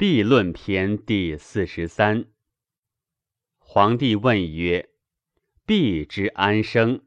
[0.00, 2.24] 毕论篇第四十三。
[3.58, 4.88] 皇帝问曰
[5.66, 7.02] ：“毕之安生？”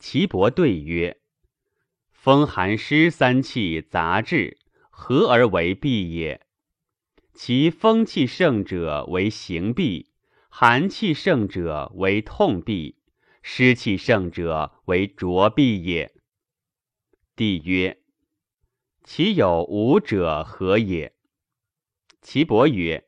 [0.00, 1.20] 岐伯对曰
[2.10, 4.58] ：“风寒湿三气杂至，
[4.90, 6.44] 合而为痹也。
[7.32, 10.06] 其风气盛者为行痹，
[10.48, 12.96] 寒气盛者为痛痹，
[13.42, 16.12] 湿气盛者为浊痹也。”
[17.36, 18.00] 帝曰
[19.06, 21.12] ：“其有五者何也？”
[22.26, 23.04] 岐伯曰：“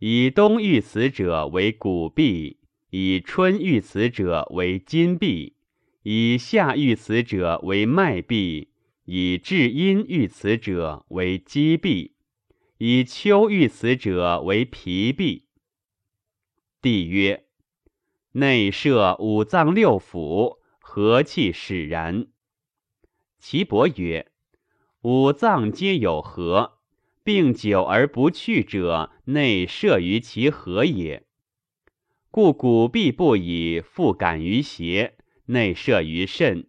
[0.00, 2.56] 以冬遇此者为骨痹，
[2.88, 5.52] 以春遇此者为筋痹，
[6.02, 8.68] 以夏遇此者为脉痹，
[9.04, 12.12] 以至阴遇此者为肌痹，
[12.78, 15.42] 以秋遇此者为皮痹。”
[16.80, 17.44] 帝曰
[18.32, 22.28] ：“内摄五脏六腑，何气使然？”
[23.38, 24.32] 岐伯曰
[25.04, 26.78] ：“五脏皆有和。”
[27.24, 31.24] 病久而不去者，内射于其合也。
[32.32, 35.14] 故骨必不以复感于邪，
[35.46, 36.64] 内射于肾；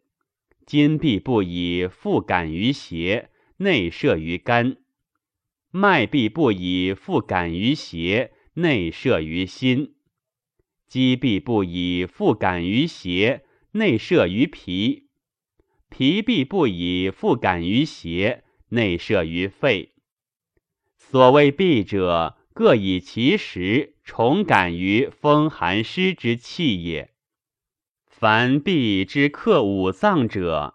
[0.68, 4.76] 筋必不以复感于邪，内射于肝；
[5.72, 9.94] 脉必不以复感于邪，内射于心；
[10.88, 15.08] 肌必不以复感于邪，内射于脾；
[15.90, 19.93] 脾必不以复感于邪，内射于肺。
[21.14, 27.14] 所谓痹者，各以其时重感于风寒湿之气也。
[28.08, 30.74] 凡痹之克五脏者，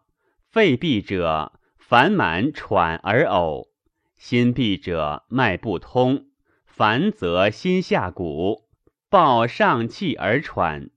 [0.49, 3.71] 肺痹者，烦满喘而呕；
[4.17, 6.27] 心痹者，脉不通，
[6.65, 8.69] 烦则心下鼓，
[9.11, 10.91] 暴上气而喘，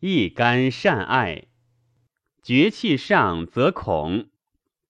[0.00, 1.44] 一肝善爱，
[2.42, 4.24] 绝气上则恐；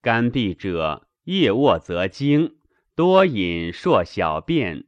[0.01, 2.57] 肝痹者，夜卧则惊。
[3.03, 4.85] 多饮数小便，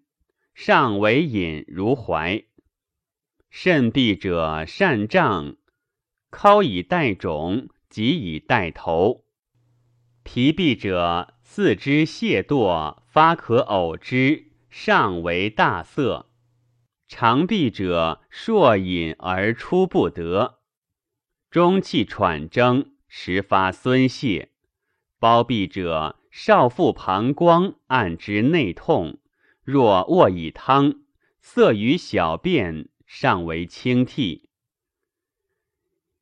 [0.54, 2.44] 上为饮如怀。
[3.50, 5.56] 肾痹者善胀，
[6.30, 9.24] 尻以带肿，急以带头。
[10.22, 16.30] 脾痹者四肢懈惰，发可呕之，上为大涩。
[17.08, 20.60] 肠痹者硕饮而出不得，
[21.50, 24.52] 中气喘争，时发孙泄。
[25.18, 26.20] 包痹者。
[26.36, 29.20] 少腹膀胱按之内痛，
[29.62, 30.96] 若卧以汤，
[31.40, 34.48] 色于小便，尚为清涕。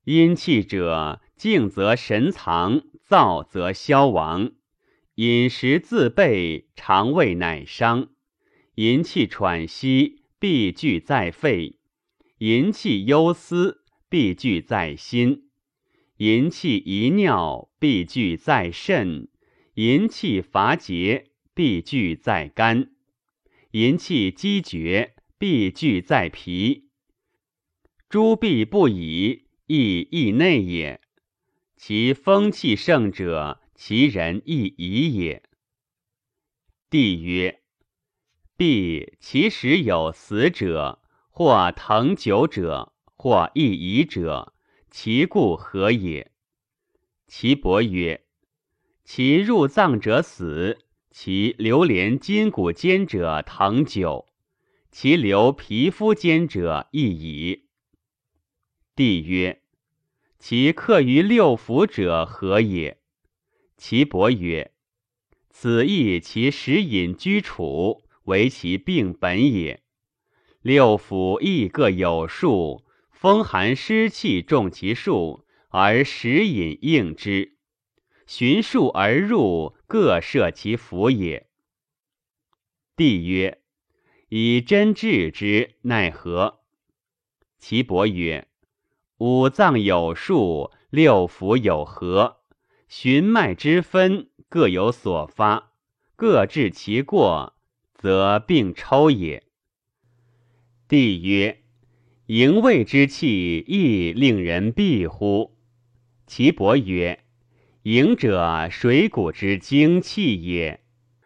[0.05, 4.53] 阴气者，静则神藏，燥则消亡。
[5.15, 8.11] 饮食自备，肠胃乃伤。
[8.75, 11.79] 淫气喘息，必聚在肺；
[12.37, 15.45] 淫气忧思，必聚在心；
[16.19, 19.32] 淫气遗尿，必聚在肾。
[19.77, 22.91] 淫气乏竭，必聚在肝；
[23.71, 26.91] 淫气积绝，必聚在脾。
[28.11, 31.01] 诸痹不已，亦易内也。
[31.75, 35.43] 其风气盛者，其人亦宜也。
[36.91, 37.63] 帝曰：
[38.59, 41.01] 必其实有死者，
[41.31, 44.53] 或腾久者，或易已者，
[44.91, 46.31] 其故何也？
[47.27, 48.22] 岐伯曰。
[49.15, 50.79] 其入脏者死，
[51.11, 54.27] 其流连筋骨间者腾久，
[54.91, 57.67] 其流皮肤间者易矣。
[58.97, 59.61] 帝曰：
[60.39, 63.03] 其克于六腑者何也？
[63.77, 64.73] 岐伯曰：
[65.51, 69.83] 此亦其食饮居处，为其病本也。
[70.63, 77.59] 六腑亦各有数，风寒湿气重其数，而食饮应之。
[78.35, 81.49] 循数而入，各设其府也。
[82.97, 83.61] 帝曰：
[84.31, 86.61] 以真治之，奈何？
[87.59, 88.49] 岐伯曰：
[89.19, 92.39] 五脏有数，六腑有和，
[92.89, 95.75] 循脉之分，各有所发，
[96.17, 97.55] 各治其过，
[97.93, 99.45] 则病抽也。
[100.89, 101.63] 帝曰：
[102.29, 105.59] 营卫之气，亦令人避乎？
[106.27, 107.19] 岐伯曰。
[107.83, 110.85] 营者，水谷之精气也，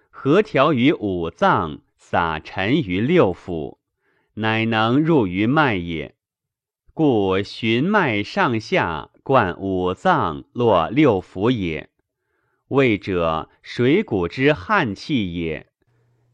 [0.09, 3.77] 合调于五脏，撒陈于六腑，
[4.33, 6.15] 乃能入于脉也。
[6.95, 11.91] 故循脉上下，贯五脏，络六腑也。
[12.69, 15.67] 谓者，水谷之汉气也，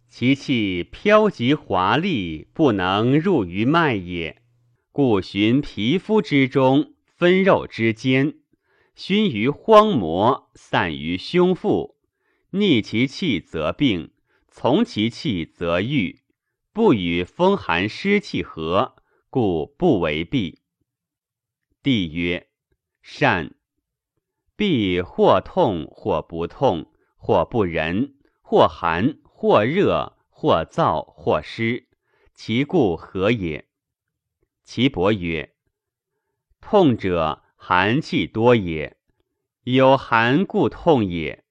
[0.09, 4.41] 其气飘极华丽，不能入于脉也。
[4.93, 8.35] 故循皮肤之中，分肉之间。
[8.95, 11.97] 熏于荒漠，散于胸腹，
[12.51, 14.13] 逆其气则病，
[14.49, 16.23] 从其气则愈，
[16.73, 18.97] 不与风寒湿气合，
[19.31, 20.59] 故不为痹。
[21.83, 22.49] 帝曰：
[23.01, 23.55] 善。
[24.57, 31.89] 痹或痛或不痛，或不仁，或寒或热，或燥或湿，
[32.35, 33.69] 其故何也？
[34.63, 35.57] 岐伯曰：
[36.61, 38.97] 痛者寒气多也，
[39.63, 41.45] 有寒故痛也。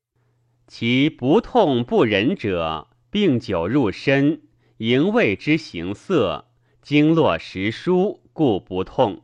[0.67, 2.89] 其不痛不仁者。
[3.09, 4.41] 病久入深，
[4.75, 9.21] 营卫之形色，经络实疏，故不痛；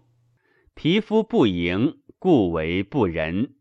[0.75, 3.56] 皮肤不盈，故为不仁。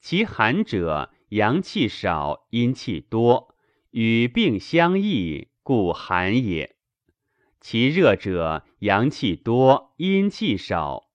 [0.00, 3.54] 其寒者，阳气少，阴气多，
[3.92, 6.74] 与病相异，故寒也。
[7.60, 11.11] 其热者，阳气多，阴气少，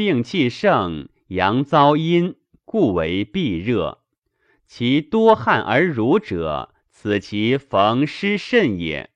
[0.00, 4.02] 病气盛，阳遭阴，故为痹热。
[4.66, 6.74] 其多汗而濡者。
[6.90, 9.10] 此其逢湿甚也，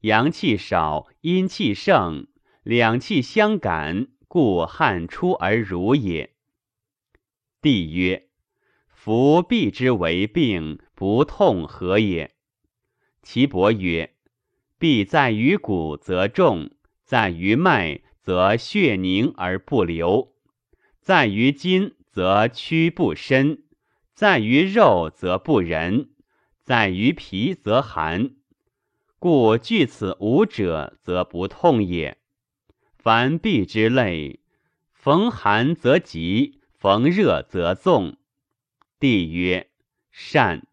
[0.00, 2.26] 阳气少，阴气盛，
[2.64, 6.34] 两气相感，故汗出而濡也。
[7.62, 8.26] 帝曰：
[8.88, 12.34] 夫痹之为病，不痛何也？
[13.22, 14.16] 岐伯曰：
[14.80, 16.72] 痹在于骨则重，
[17.04, 20.32] 在于脉则血凝而不流，
[21.02, 23.64] 在于筋则屈不伸，
[24.14, 26.08] 在于肉则不仁。
[26.62, 28.36] 在于皮则寒，
[29.18, 32.16] 故惧此五者，则不痛也。
[32.96, 34.40] 凡痹之类，
[34.94, 38.16] 逢寒则急，逢热则纵。
[38.98, 39.68] 帝曰：
[40.10, 40.66] 善。